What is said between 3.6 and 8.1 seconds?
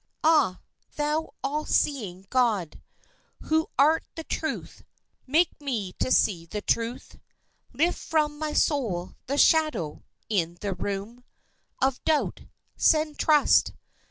art the Truth, make me to see the truth; Lift